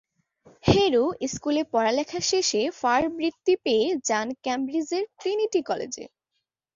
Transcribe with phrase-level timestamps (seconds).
[0.63, 1.03] Harrow
[1.27, 6.05] স্কুলে পড়ালেখা শেষে ফার বৃত্তি পেয়ে যান কেমব্রিজের ট্রিনিটি কলেজে।